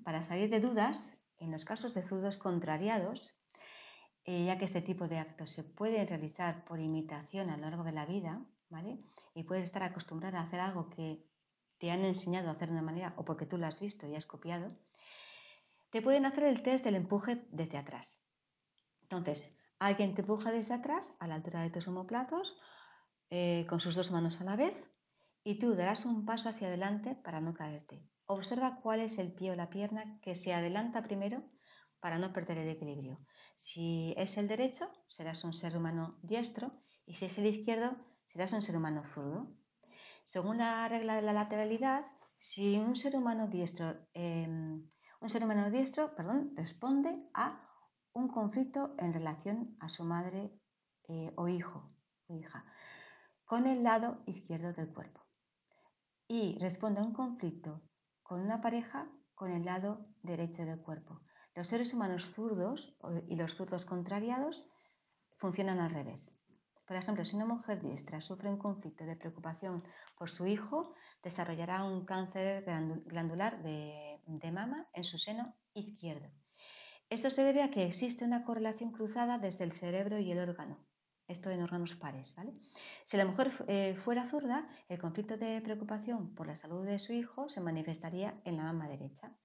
Para 0.03 0.23
salir 0.23 0.49
de 0.49 0.61
dudas, 0.61 1.21
en 1.37 1.51
los 1.51 1.65
casos 1.65 1.93
de 1.93 2.07
zurdos 2.07 2.37
contrariados, 2.37 3.35
eh, 4.25 4.45
ya 4.45 4.57
que 4.57 4.65
este 4.65 4.81
tipo 4.81 5.07
de 5.07 5.19
actos 5.19 5.51
se 5.51 5.63
pueden 5.63 6.07
realizar 6.07 6.65
por 6.65 6.79
imitación 6.79 7.49
a 7.49 7.57
lo 7.57 7.63
largo 7.63 7.83
de 7.83 7.91
la 7.91 8.05
vida, 8.05 8.43
¿vale? 8.69 8.99
Y 9.35 9.43
puedes 9.43 9.65
estar 9.65 9.83
acostumbrado 9.83 10.37
a 10.37 10.41
hacer 10.41 10.59
algo 10.59 10.89
que 10.89 11.23
te 11.77 11.91
han 11.91 12.03
enseñado 12.03 12.49
a 12.49 12.53
hacer 12.53 12.69
de 12.69 12.73
una 12.73 12.81
manera 12.81 13.13
o 13.17 13.25
porque 13.25 13.45
tú 13.45 13.57
lo 13.57 13.67
has 13.67 13.79
visto 13.79 14.07
y 14.07 14.15
has 14.15 14.25
copiado, 14.25 14.75
te 15.91 16.01
pueden 16.01 16.25
hacer 16.25 16.45
el 16.45 16.63
test 16.63 16.83
del 16.83 16.95
empuje 16.95 17.45
desde 17.51 17.77
atrás. 17.77 18.21
Entonces, 19.03 19.55
alguien 19.79 20.15
te 20.15 20.21
empuja 20.21 20.51
desde 20.51 20.73
atrás 20.73 21.15
a 21.19 21.27
la 21.27 21.35
altura 21.35 21.61
de 21.61 21.69
tus 21.69 21.87
omoplatos 21.87 22.57
eh, 23.29 23.65
con 23.69 23.79
sus 23.79 23.95
dos 23.95 24.11
manos 24.11 24.41
a 24.41 24.45
la 24.45 24.55
vez 24.55 24.91
y 25.43 25.59
tú 25.59 25.75
darás 25.75 26.05
un 26.05 26.25
paso 26.25 26.49
hacia 26.49 26.67
adelante 26.67 27.15
para 27.15 27.41
no 27.41 27.53
caerte. 27.53 28.01
Observa 28.25 28.79
cuál 28.81 29.01
es 29.01 29.19
el 29.19 29.31
pie 29.31 29.51
o 29.51 29.55
la 29.55 29.69
pierna 29.69 30.19
que 30.21 30.35
se 30.35 30.53
adelanta 30.53 31.03
primero 31.03 31.43
para 31.99 32.17
no 32.17 32.33
perder 32.33 32.57
el 32.59 32.69
equilibrio. 32.69 33.19
Si 33.55 34.13
es 34.17 34.37
el 34.37 34.47
derecho, 34.47 34.89
serás 35.07 35.43
un 35.43 35.53
ser 35.53 35.77
humano 35.77 36.17
diestro 36.21 36.71
y 37.05 37.15
si 37.15 37.25
es 37.25 37.37
el 37.37 37.45
izquierdo, 37.45 37.95
serás 38.27 38.53
un 38.53 38.61
ser 38.61 38.77
humano 38.77 39.03
zurdo. 39.05 39.47
Según 40.23 40.57
la 40.57 40.87
regla 40.89 41.15
de 41.15 41.21
la 41.21 41.33
lateralidad, 41.33 42.05
si 42.39 42.77
un 42.77 42.95
ser 42.95 43.15
humano 43.15 43.47
diestro, 43.47 44.07
em, 44.13 44.87
un 45.21 45.29
ser 45.29 45.43
humano 45.43 45.69
diestro 45.71 46.15
perdón, 46.15 46.53
responde 46.55 47.29
a 47.33 47.61
un 48.13 48.27
conflicto 48.27 48.95
en 48.97 49.13
relación 49.13 49.77
a 49.79 49.89
su 49.89 50.03
madre 50.03 50.59
eh, 51.07 51.31
o 51.35 51.47
hijo 51.47 51.91
o 52.27 52.33
hija 52.33 52.65
con 53.45 53.67
el 53.67 53.83
lado 53.83 54.23
izquierdo 54.25 54.73
del 54.73 54.91
cuerpo 54.91 55.25
y 56.27 56.57
responde 56.59 56.99
a 56.99 57.03
un 57.03 57.13
conflicto 57.13 57.81
con 58.23 58.41
una 58.41 58.61
pareja 58.61 59.07
con 59.35 59.51
el 59.51 59.65
lado 59.65 60.07
derecho 60.23 60.65
del 60.65 60.81
cuerpo. 60.81 61.21
Los 61.55 61.69
seres 61.69 61.93
humanos 61.93 62.25
zurdos 62.33 62.93
y 63.29 63.37
los 63.37 63.55
zurdos 63.55 63.85
contrariados 63.85 64.67
funcionan 65.37 65.79
al 65.79 65.91
revés. 65.91 66.37
Por 66.85 66.97
ejemplo, 66.97 67.23
si 67.23 67.35
una 67.35 67.45
mujer 67.45 67.81
diestra 67.81 68.19
sufre 68.19 68.49
un 68.49 68.57
conflicto 68.57 69.05
de 69.05 69.15
preocupación 69.15 69.83
por 70.17 70.29
su 70.29 70.45
hijo, 70.45 70.93
desarrollará 71.23 71.83
un 71.85 72.05
cáncer 72.05 72.63
glandular 73.05 73.63
de, 73.63 74.51
mama 74.51 74.87
en 74.93 75.03
su 75.03 75.17
seno 75.17 75.55
izquierdo. 75.73 76.29
Esto 77.09 77.29
se 77.29 77.43
debe 77.43 77.63
a 77.63 77.71
que 77.71 77.85
existe 77.85 78.25
una 78.25 78.43
correlación 78.43 78.91
cruzada 78.91 79.39
desde 79.39 79.63
el 79.63 79.71
cerebro 79.71 80.19
y 80.19 80.31
el 80.31 80.39
órgano, 80.39 80.85
esto 81.27 81.49
en 81.49 81.63
órganos 81.63 81.95
pares. 81.95 82.35
¿vale? 82.35 82.53
Si 83.05 83.15
la 83.15 83.25
mujer 83.25 83.51
eh, 83.67 83.95
fuera 83.95 84.27
zurda, 84.27 84.67
el 84.89 84.99
conflicto 84.99 85.37
de 85.37 85.61
preocupación 85.61 86.35
por 86.35 86.47
la 86.47 86.55
salud 86.55 86.85
de 86.85 86.99
su 86.99 87.13
hijo 87.13 87.49
se 87.49 87.61
manifestaría 87.61 88.41
en 88.43 88.57
la 88.57 88.63
mama 88.63 88.89
derecha. 88.89 89.35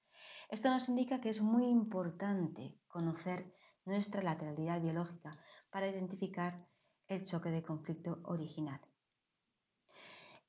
Esto 0.50 0.68
nos 0.68 0.88
indica 0.88 1.20
que 1.20 1.28
es 1.28 1.40
muy 1.40 1.64
importante 1.66 2.76
conocer 2.88 3.54
nuestra 3.84 4.20
lateralidad 4.20 4.80
biológica 4.80 5.38
para 5.70 5.86
identificar 5.86 6.66
el 7.06 7.24
choque 7.24 7.50
de 7.50 7.62
conflicto 7.62 8.20
original. 8.24 8.80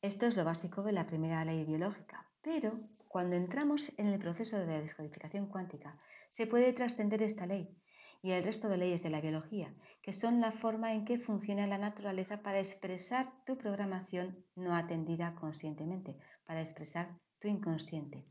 Esto 0.02 0.26
es 0.26 0.36
lo 0.36 0.44
básico 0.44 0.82
de 0.82 0.94
la 0.94 1.06
primera 1.06 1.46
ley 1.46 1.66
biológica, 1.66 2.28
pero 2.42 2.80
cuando 3.08 3.36
entramos 3.36 3.92
en 4.00 4.08
el 4.08 4.18
proceso 4.18 4.58
de 4.58 4.82
descodificación 4.82 5.46
cuántica, 5.46 6.00
se 6.30 6.48
puede 6.48 6.74
trascender 6.74 7.22
esta 7.22 7.46
ley 7.46 7.78
y 8.24 8.32
el 8.32 8.44
resto 8.44 8.70
de 8.70 8.78
leyes 8.78 9.04
de 9.04 9.12
la 9.12 9.22
biología, 9.22 9.76
que 10.02 10.14
son 10.14 10.42
la 10.42 10.52
forma 10.52 10.94
en 10.94 11.06
que 11.06 11.20
funciona 11.20 11.68
la 11.68 11.78
naturaleza 11.78 12.42
para 12.42 12.58
expresar 12.58 13.32
tu 13.46 13.56
programación 13.56 14.44
no 14.56 14.74
atendida 14.74 15.36
conscientemente, 15.36 16.18
para 16.48 16.62
expresar 16.62 17.20
tu 17.40 17.48
inconsciente. 17.48 18.31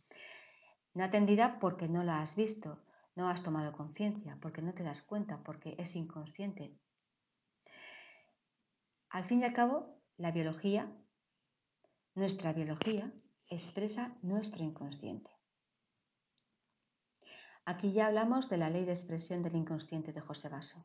No 1.01 1.07
atendida 1.07 1.59
porque 1.61 1.89
no 1.89 2.05
la 2.05 2.21
has 2.21 2.37
visto, 2.37 2.79
no 3.17 3.31
has 3.31 3.43
tomado 3.43 3.73
conciencia, 3.73 4.37
porque 4.43 4.61
no 4.61 4.75
te 4.75 4.83
das 4.83 5.01
cuenta, 5.01 5.43
porque 5.43 5.75
es 5.79 5.97
inconsciente. 5.97 6.79
Al 9.09 9.25
fin 9.25 9.41
y 9.41 9.45
al 9.45 9.55
cabo, 9.55 9.99
la 10.19 10.31
biología, 10.31 10.95
nuestra 12.15 12.53
biología, 12.53 13.11
expresa 13.49 14.15
nuestro 14.21 14.63
inconsciente. 14.63 15.31
Aquí 17.65 17.95
ya 17.95 18.09
hablamos 18.09 18.51
de 18.51 18.59
la 18.59 18.69
ley 18.69 18.85
de 18.85 18.93
expresión 18.93 19.43
del 19.43 19.57
inconsciente 19.57 20.13
de 20.13 20.21
José 20.21 20.51
Basso. 20.51 20.85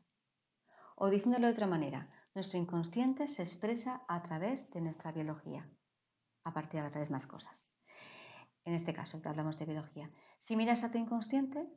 O 0.95 1.09
diciéndolo 1.09 1.47
de 1.47 1.53
otra 1.55 1.67
manera, 1.67 2.09
nuestro 2.33 2.57
inconsciente 2.57 3.27
se 3.27 3.43
expresa 3.43 4.05
a 4.07 4.23
través 4.23 4.71
de 4.71 4.79
nuestra 4.79 5.11
biología, 5.11 5.69
a 6.45 6.53
partir 6.53 6.79
de 6.79 6.87
otras 6.87 7.09
más 7.09 7.27
cosas 7.27 7.74
en 8.65 8.73
este 8.73 8.93
caso 8.93 9.21
que 9.21 9.29
hablamos 9.29 9.57
de 9.57 9.65
biología. 9.65 10.11
Si 10.37 10.55
miras 10.55 10.83
a 10.83 10.91
tu 10.91 10.97
inconsciente, 10.97 11.67